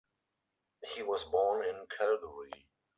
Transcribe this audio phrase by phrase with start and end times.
[0.83, 2.67] He was born in Calgary.